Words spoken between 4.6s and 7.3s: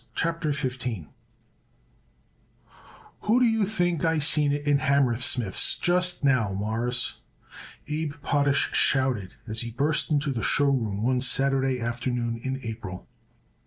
in Hammersmith's just now, Mawruss?"